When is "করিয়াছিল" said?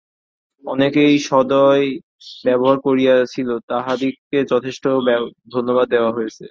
2.79-3.49